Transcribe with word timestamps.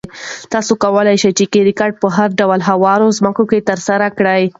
تاسو 0.53 0.73
کولای 0.83 1.15
شئ 1.21 1.31
چې 1.37 1.45
کرکټ 1.53 1.91
په 2.01 2.07
هر 2.17 2.29
ډول 2.39 2.59
هواره 2.69 3.15
ځمکه 3.19 3.43
کې 3.49 3.65
ترسره 3.69 4.07
کړئ. 4.17 4.43